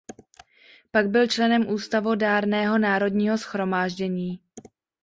Pak 0.91 1.09
byl 1.09 1.27
členem 1.27 1.69
Ústavodárného 1.69 2.77
Národního 2.77 3.37
shromáždění. 3.37 4.39